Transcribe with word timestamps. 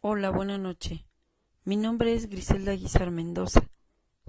Hola, 0.00 0.30
buena 0.30 0.58
noche. 0.58 1.04
Mi 1.64 1.74
nombre 1.76 2.14
es 2.14 2.30
Griselda 2.30 2.70
Guizar 2.70 3.10
Mendoza. 3.10 3.68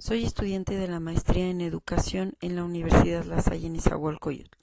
Soy 0.00 0.24
estudiante 0.24 0.74
de 0.74 0.88
la 0.88 0.98
maestría 0.98 1.48
en 1.48 1.60
educación 1.60 2.34
en 2.40 2.56
la 2.56 2.64
Universidad 2.64 3.24
La 3.24 3.40
Salle 3.40 3.70
Nezahualcóyotl. 3.70 4.58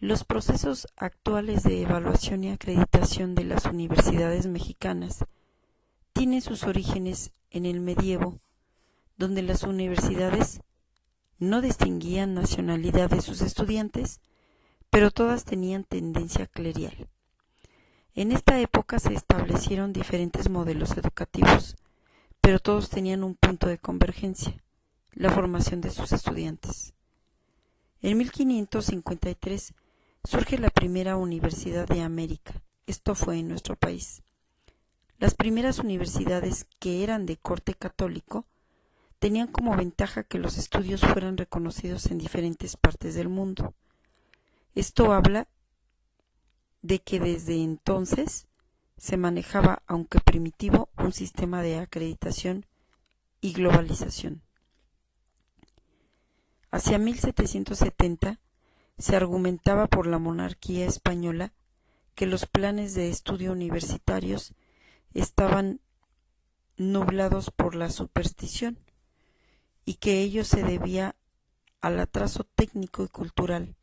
Los 0.00 0.24
procesos 0.24 0.86
actuales 0.96 1.62
de 1.62 1.80
evaluación 1.80 2.44
y 2.44 2.50
acreditación 2.50 3.34
de 3.34 3.44
las 3.44 3.64
universidades 3.64 4.46
mexicanas 4.46 5.24
tienen 6.12 6.42
sus 6.42 6.64
orígenes 6.64 7.32
en 7.50 7.64
el 7.64 7.80
medievo, 7.80 8.40
donde 9.16 9.40
las 9.40 9.62
universidades 9.62 10.60
no 11.38 11.62
distinguían 11.62 12.34
nacionalidad 12.34 13.08
de 13.08 13.22
sus 13.22 13.40
estudiantes, 13.40 14.20
pero 14.90 15.10
todas 15.10 15.46
tenían 15.46 15.84
tendencia 15.84 16.46
clerial. 16.46 17.08
En 18.14 18.32
esta 18.32 18.58
época 18.60 18.98
se 18.98 19.14
establecieron 19.14 19.92
diferentes 19.92 20.48
modelos 20.50 20.96
educativos, 20.96 21.76
pero 22.40 22.58
todos 22.58 22.90
tenían 22.90 23.22
un 23.22 23.34
punto 23.34 23.68
de 23.68 23.78
convergencia, 23.78 24.62
la 25.12 25.30
formación 25.30 25.80
de 25.80 25.90
sus 25.90 26.12
estudiantes. 26.12 26.94
En 28.00 28.16
1553 28.18 29.74
surge 30.24 30.58
la 30.58 30.70
primera 30.70 31.16
Universidad 31.16 31.86
de 31.86 32.02
América. 32.02 32.62
Esto 32.86 33.14
fue 33.14 33.38
en 33.38 33.48
nuestro 33.48 33.76
país. 33.76 34.22
Las 35.18 35.34
primeras 35.34 35.78
universidades 35.80 36.66
que 36.78 37.02
eran 37.02 37.26
de 37.26 37.36
corte 37.36 37.74
católico 37.74 38.46
tenían 39.18 39.48
como 39.48 39.76
ventaja 39.76 40.22
que 40.22 40.38
los 40.38 40.58
estudios 40.58 41.00
fueran 41.00 41.36
reconocidos 41.36 42.06
en 42.06 42.18
diferentes 42.18 42.76
partes 42.76 43.14
del 43.14 43.28
mundo. 43.28 43.74
Esto 44.74 45.12
habla 45.12 45.48
de 46.88 47.00
que 47.00 47.20
desde 47.20 47.62
entonces 47.62 48.46
se 48.96 49.18
manejaba, 49.18 49.82
aunque 49.86 50.20
primitivo, 50.20 50.88
un 50.96 51.12
sistema 51.12 51.60
de 51.60 51.78
acreditación 51.78 52.64
y 53.42 53.52
globalización. 53.52 54.40
Hacia 56.70 56.98
1770 56.98 58.40
se 58.96 59.16
argumentaba 59.16 59.86
por 59.86 60.06
la 60.06 60.18
monarquía 60.18 60.86
española 60.86 61.52
que 62.14 62.24
los 62.24 62.46
planes 62.46 62.94
de 62.94 63.10
estudio 63.10 63.52
universitarios 63.52 64.54
estaban 65.12 65.82
nublados 66.78 67.50
por 67.50 67.74
la 67.74 67.90
superstición 67.90 68.78
y 69.84 69.96
que 69.96 70.22
ello 70.22 70.42
se 70.42 70.62
debía 70.62 71.16
al 71.82 72.00
atraso 72.00 72.44
técnico 72.44 73.04
y 73.04 73.08
cultural 73.08 73.76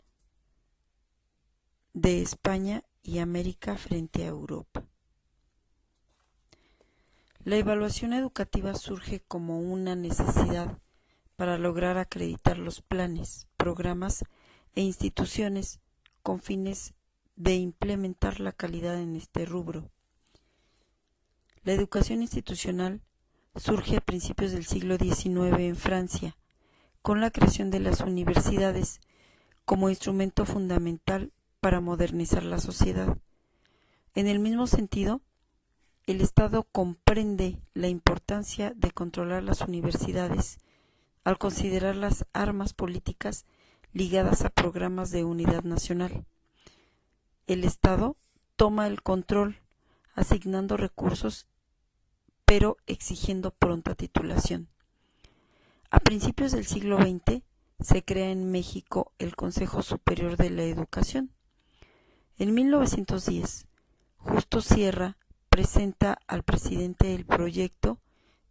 de 1.93 2.23
España 2.23 2.83
y 3.06 3.20
América 3.20 3.78
frente 3.78 4.23
a 4.23 4.28
Europa. 4.28 4.84
La 7.44 7.58
evaluación 7.58 8.14
educativa 8.14 8.73
surge 8.73 9.20
como 9.20 9.59
una 9.59 9.95
necesidad 9.95 10.80
para 11.36 11.59
lograr 11.59 12.00
acreditar 12.00 12.58
los 12.58 12.81
planes, 12.81 13.48
programas 13.58 14.26
e 14.73 14.81
instituciones 14.81 15.80
con 16.23 16.42
fines 16.42 16.95
de 17.36 17.56
implementar 17.56 18.39
la 18.39 18.52
calidad 18.52 19.00
en 19.00 19.16
este 19.16 19.45
rubro. 19.45 19.92
La 21.64 21.73
educación 21.73 22.23
institucional 22.23 23.02
surge 23.56 23.98
a 23.98 24.02
principios 24.02 24.52
del 24.52 24.66
siglo 24.66 24.98
XIX 24.98 25.59
en 25.59 25.76
Francia, 25.76 26.38
con 27.03 27.22
la 27.22 27.30
creación 27.30 27.70
de 27.70 27.80
las 27.80 28.02
universidades 28.02 29.00
como 29.66 29.89
instrumento 29.89 30.45
fundamental 30.45 31.31
para 31.66 31.81
modernizar 31.81 32.44
la 32.44 32.59
sociedad. 32.59 33.17
En 34.13 34.27
el 34.27 34.38
mismo 34.38 34.67
sentido, 34.67 35.21
el 36.05 36.21
Estado 36.21 36.61
comprende 36.71 37.58
la 37.73 37.88
importancia 37.88 38.71
de 38.75 38.91
controlar 38.91 39.41
las 39.41 39.61
universidades 39.61 40.59
al 41.23 41.39
considerar 41.39 41.95
las 41.95 42.27
armas 42.33 42.76
políticas 42.76 43.48
ligadas 43.93 44.45
a 44.45 44.52
programas 44.52 45.09
de 45.09 45.23
unidad 45.23 45.64
nacional. 45.64 46.27
El 47.48 47.64
Estado 47.64 48.15
toma 48.58 48.86
el 48.86 49.02
control, 49.02 49.58
asignando 50.14 50.77
recursos, 50.77 51.47
pero 52.45 52.77
exigiendo 52.86 53.49
pronta 53.49 53.95
titulación. 53.95 54.67
A 55.89 55.99
principios 55.99 56.52
del 56.52 56.67
siglo 56.67 56.99
XX 56.99 57.42
se 57.80 58.05
crea 58.05 58.30
en 58.30 58.52
México 58.52 59.14
el 59.17 59.36
Consejo 59.36 59.82
Superior 59.82 60.37
de 60.37 60.52
la 60.52 60.61
Educación, 60.61 61.32
en 62.37 62.53
1910, 62.53 63.67
Justo 64.17 64.61
Sierra 64.61 65.17
presenta 65.49 66.17
al 66.27 66.43
presidente 66.43 67.15
el 67.15 67.25
proyecto 67.25 67.99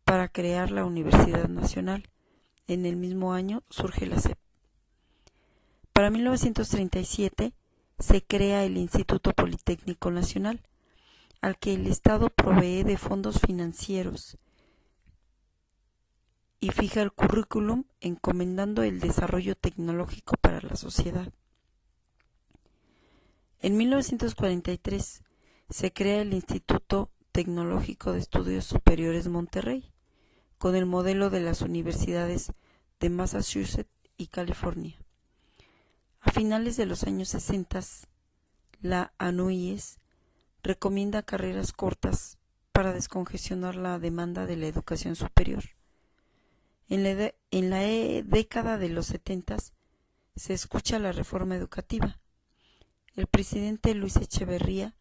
para 0.04 0.28
crear 0.28 0.70
la 0.70 0.84
Universidad 0.84 1.48
Nacional. 1.48 2.08
En 2.66 2.86
el 2.86 2.96
mismo 2.96 3.34
año 3.34 3.62
surge 3.68 4.06
la 4.06 4.20
CEP. 4.20 4.38
Para 5.92 6.10
1937 6.10 7.52
se 7.98 8.22
crea 8.22 8.64
el 8.64 8.76
Instituto 8.76 9.32
Politécnico 9.32 10.10
Nacional, 10.10 10.62
al 11.40 11.58
que 11.58 11.74
el 11.74 11.86
Estado 11.86 12.30
provee 12.30 12.84
de 12.84 12.96
fondos 12.96 13.40
financieros 13.40 14.38
y 16.60 16.70
fija 16.70 17.02
el 17.02 17.12
currículum 17.12 17.84
encomendando 18.00 18.82
el 18.82 18.98
desarrollo 18.98 19.54
tecnológico 19.54 20.36
para 20.40 20.62
la 20.62 20.76
sociedad. 20.76 21.30
En 23.64 23.78
1943 23.78 25.22
se 25.70 25.92
crea 25.94 26.20
el 26.20 26.34
Instituto 26.34 27.10
Tecnológico 27.32 28.12
de 28.12 28.18
Estudios 28.18 28.66
Superiores 28.66 29.28
Monterrey, 29.28 29.90
con 30.58 30.76
el 30.76 30.84
modelo 30.84 31.30
de 31.30 31.40
las 31.40 31.62
universidades 31.62 32.52
de 33.00 33.08
Massachusetts 33.08 33.88
y 34.18 34.26
California. 34.26 34.98
A 36.20 36.30
finales 36.30 36.76
de 36.76 36.84
los 36.84 37.04
años 37.04 37.30
60, 37.30 37.80
la 38.82 39.14
ANUIES 39.16 39.98
recomienda 40.62 41.22
carreras 41.22 41.72
cortas 41.72 42.36
para 42.70 42.92
descongestionar 42.92 43.76
la 43.76 43.98
demanda 43.98 44.44
de 44.44 44.58
la 44.58 44.66
educación 44.66 45.16
superior. 45.16 45.64
En 46.90 47.02
la, 47.02 47.32
la 47.50 47.78
década 48.24 48.76
de 48.76 48.90
los 48.90 49.06
70 49.06 49.56
se 50.36 50.52
escucha 50.52 50.98
la 50.98 51.12
reforma 51.12 51.56
educativa, 51.56 52.20
el 53.16 53.26
presidente 53.26 53.94
Luis 53.94 54.16
Echeverría 54.16 54.94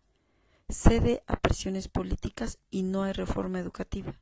cede 0.69 1.23
a 1.27 1.37
presiones 1.37 1.87
políticas 1.87 2.59
y 2.69 2.83
no 2.83 3.03
hay 3.03 3.13
reforma 3.13 3.59
educativa. 3.59 4.13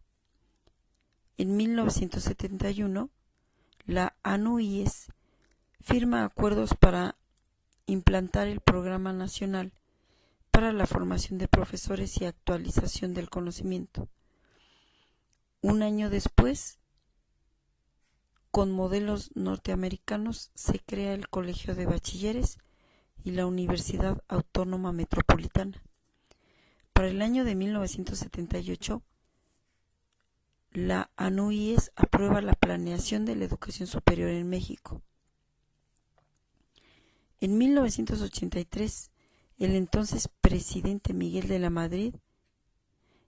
En 1.37 1.57
1971, 1.57 3.09
la 3.85 4.15
ANUIES 4.23 5.07
firma 5.81 6.23
acuerdos 6.23 6.75
para 6.75 7.15
implantar 7.85 8.47
el 8.47 8.61
Programa 8.61 9.13
Nacional 9.13 9.73
para 10.51 10.71
la 10.73 10.85
Formación 10.85 11.39
de 11.39 11.47
Profesores 11.47 12.21
y 12.21 12.25
Actualización 12.25 13.13
del 13.13 13.29
Conocimiento. 13.29 14.07
Un 15.61 15.81
año 15.81 16.09
después, 16.09 16.79
con 18.51 18.71
modelos 18.71 19.31
norteamericanos, 19.35 20.51
se 20.53 20.79
crea 20.79 21.13
el 21.13 21.29
Colegio 21.29 21.73
de 21.75 21.85
Bachilleres 21.85 22.57
y 23.23 23.31
la 23.31 23.45
Universidad 23.45 24.23
Autónoma 24.27 24.91
Metropolitana. 24.91 25.81
Para 26.93 27.09
el 27.09 27.21
año 27.21 27.43
de 27.43 27.55
1978, 27.55 29.01
la 30.73 31.11
ANUIES 31.17 31.91
aprueba 31.95 32.41
la 32.41 32.53
planeación 32.53 33.25
de 33.25 33.35
la 33.35 33.45
educación 33.45 33.87
superior 33.87 34.29
en 34.29 34.49
México. 34.49 35.01
En 37.39 37.57
1983, 37.57 39.11
el 39.57 39.75
entonces 39.75 40.29
presidente 40.41 41.13
Miguel 41.13 41.47
de 41.47 41.59
la 41.59 41.69
Madrid 41.69 42.15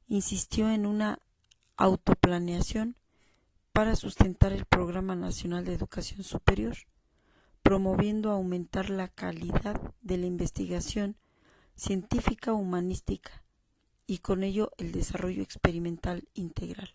insistió 0.07 0.69
en 0.69 0.86
una 0.86 1.19
autoplaneación 1.75 2.96
para 3.72 3.96
sustentar 3.96 4.54
el 4.54 4.66
Programa 4.66 5.16
Nacional 5.16 5.66
de 5.66 5.74
Educación 5.74 6.24
Superior 6.24 6.78
promoviendo 7.74 8.30
aumentar 8.30 8.92
la 8.92 9.08
calidad 9.08 9.81
de 10.04 10.20
la 10.20 10.28
investigación 10.28 11.18
científica 11.75 12.54
humanística 12.54 13.44
y 14.06 14.20
con 14.20 14.44
ello 14.44 14.70
el 14.78 14.92
desarrollo 14.92 15.42
experimental 15.42 16.30
integral. 16.36 16.94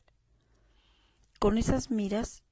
Con 1.41 1.59
esas 1.59 1.91
miras 1.91 2.45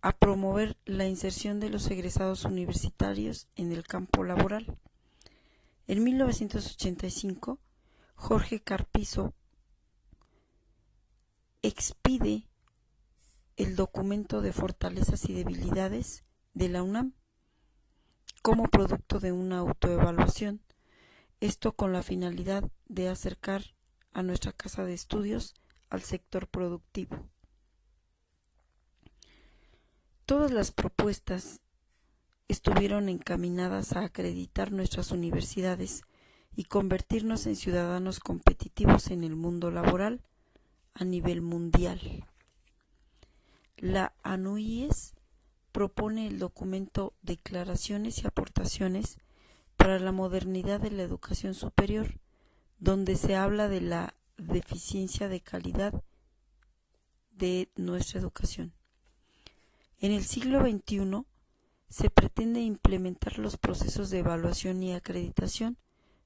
a 0.00 0.16
promover 0.16 0.78
la 0.86 1.06
inserción 1.06 1.60
de 1.60 1.68
los 1.68 1.90
egresados 1.90 2.46
universitarios 2.46 3.46
en 3.54 3.70
el 3.70 3.86
campo 3.86 4.24
laboral. 4.24 4.78
En 5.88 6.02
1985, 6.02 7.58
Jorge 8.14 8.60
Carpizo 8.60 9.34
expide 11.60 12.47
el 13.58 13.74
documento 13.74 14.40
de 14.40 14.52
fortalezas 14.52 15.28
y 15.28 15.34
debilidades 15.34 16.22
de 16.54 16.68
la 16.68 16.84
UNAM 16.84 17.12
como 18.40 18.68
producto 18.68 19.18
de 19.18 19.32
una 19.32 19.58
autoevaluación, 19.58 20.62
esto 21.40 21.72
con 21.72 21.92
la 21.92 22.04
finalidad 22.04 22.70
de 22.86 23.08
acercar 23.08 23.74
a 24.12 24.22
nuestra 24.22 24.52
casa 24.52 24.84
de 24.84 24.94
estudios 24.94 25.54
al 25.90 26.02
sector 26.02 26.46
productivo. 26.46 27.28
Todas 30.24 30.52
las 30.52 30.70
propuestas 30.70 31.60
estuvieron 32.46 33.08
encaminadas 33.08 33.94
a 33.94 34.04
acreditar 34.04 34.70
nuestras 34.70 35.10
universidades 35.10 36.02
y 36.54 36.64
convertirnos 36.64 37.46
en 37.46 37.56
ciudadanos 37.56 38.20
competitivos 38.20 39.10
en 39.10 39.24
el 39.24 39.34
mundo 39.34 39.72
laboral 39.72 40.22
a 40.94 41.04
nivel 41.04 41.42
mundial. 41.42 42.24
La 43.80 44.12
ANUIES 44.24 45.14
propone 45.70 46.26
el 46.26 46.40
documento 46.40 47.14
Declaraciones 47.22 48.22
y 48.22 48.26
aportaciones 48.26 49.18
para 49.76 50.00
la 50.00 50.10
modernidad 50.10 50.80
de 50.80 50.90
la 50.90 51.04
educación 51.04 51.54
superior, 51.54 52.18
donde 52.80 53.14
se 53.14 53.36
habla 53.36 53.68
de 53.68 53.80
la 53.80 54.14
deficiencia 54.36 55.28
de 55.28 55.40
calidad 55.40 56.02
de 57.30 57.70
nuestra 57.76 58.18
educación. 58.18 58.72
En 60.00 60.10
el 60.10 60.24
siglo 60.24 60.60
XXI 60.60 61.24
se 61.88 62.10
pretende 62.10 62.60
implementar 62.60 63.38
los 63.38 63.56
procesos 63.58 64.10
de 64.10 64.18
evaluación 64.18 64.82
y 64.82 64.92
acreditación 64.92 65.78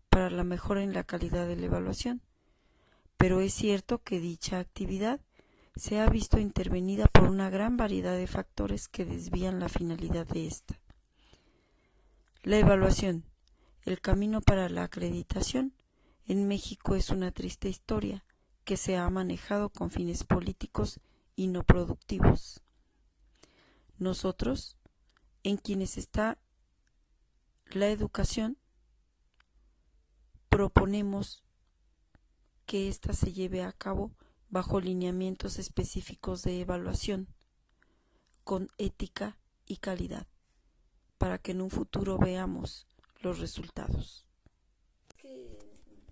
para 0.09 0.31
la 0.31 0.45
mejora 0.45 0.83
en 0.83 0.95
la 0.95 1.05
calidad 1.05 1.47
de 1.47 1.57
la 1.57 1.67
evaluación, 1.67 2.23
pero 3.19 3.43
es 3.43 3.53
cierto 3.53 4.03
que 4.03 4.21
dicha 4.21 4.59
actividad 4.59 5.21
se 5.75 6.01
ha 6.01 6.09
visto 6.09 6.39
intervenida 6.39 7.07
por 7.07 7.25
una 7.25 7.51
gran 7.51 7.77
variedad 7.77 8.17
de 8.17 8.27
factores 8.27 8.89
que 8.89 9.05
desvían 9.05 9.59
la 9.59 9.69
finalidad 9.69 10.27
de 10.27 10.47
esta. 10.47 10.79
La 12.43 12.59
evaluación, 12.59 13.25
el 13.85 14.01
camino 14.01 14.41
para 14.41 14.69
la 14.69 14.85
acreditación, 14.85 15.75
en 16.27 16.47
México 16.47 16.95
es 16.95 17.11
una 17.11 17.33
triste 17.33 17.69
historia 17.69 18.25
que 18.65 18.77
se 18.77 18.97
ha 18.97 19.09
manejado 19.11 19.71
con 19.71 19.91
fines 19.91 20.25
políticos 20.25 21.01
y 21.35 21.47
no 21.49 21.65
productivos. 21.65 22.63
Nosotros, 23.99 24.77
en 25.43 25.57
quienes 25.57 25.97
está 25.99 26.39
la 27.71 27.89
educación, 27.89 28.59
proponemos 30.49 31.43
que 32.67 32.89
ésta 32.89 33.15
se 33.15 33.33
lleve 33.33 33.63
a 33.63 33.73
cabo 33.73 34.13
bajo 34.53 34.83
lineamientos 34.83 35.59
específicos 35.59 36.43
de 36.43 36.61
evaluación, 36.61 37.27
con 38.45 38.69
ética 38.77 39.39
y 39.65 39.79
calidad, 39.79 40.27
para 41.17 41.39
que 41.39 41.53
en 41.53 41.63
un 41.63 41.71
futuro 41.71 42.19
veamos 42.19 42.87
los 43.23 43.39
resultados. 43.39 44.27